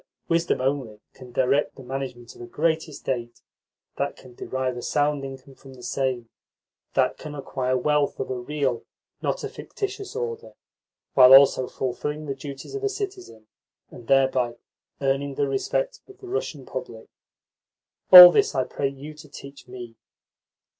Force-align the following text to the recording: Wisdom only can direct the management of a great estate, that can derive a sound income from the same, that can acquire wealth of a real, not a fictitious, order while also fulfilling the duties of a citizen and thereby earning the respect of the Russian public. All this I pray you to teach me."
Wisdom 0.27 0.59
only 0.59 0.99
can 1.13 1.31
direct 1.31 1.75
the 1.75 1.83
management 1.83 2.33
of 2.33 2.41
a 2.41 2.47
great 2.47 2.89
estate, 2.89 3.43
that 3.97 4.15
can 4.15 4.33
derive 4.33 4.75
a 4.75 4.81
sound 4.81 5.23
income 5.23 5.53
from 5.53 5.75
the 5.75 5.83
same, 5.83 6.27
that 6.95 7.19
can 7.19 7.35
acquire 7.35 7.77
wealth 7.77 8.19
of 8.19 8.31
a 8.31 8.39
real, 8.39 8.83
not 9.21 9.43
a 9.43 9.47
fictitious, 9.47 10.15
order 10.15 10.53
while 11.13 11.35
also 11.35 11.67
fulfilling 11.67 12.25
the 12.25 12.33
duties 12.33 12.73
of 12.73 12.83
a 12.83 12.89
citizen 12.89 13.45
and 13.91 14.07
thereby 14.07 14.55
earning 15.01 15.35
the 15.35 15.47
respect 15.47 15.99
of 16.07 16.17
the 16.17 16.27
Russian 16.27 16.65
public. 16.65 17.07
All 18.11 18.31
this 18.31 18.55
I 18.55 18.63
pray 18.63 18.87
you 18.89 19.13
to 19.13 19.29
teach 19.29 19.67
me." 19.67 19.97